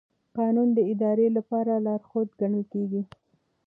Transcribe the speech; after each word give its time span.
قانون 0.37 0.69
د 0.77 0.79
ادارې 0.93 1.27
لپاره 1.37 1.73
لارښود 1.85 2.29
ګڼل 2.39 2.63
کېږي. 2.73 3.01